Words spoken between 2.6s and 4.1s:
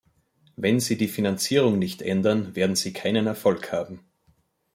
Sie keinen Erfolg haben.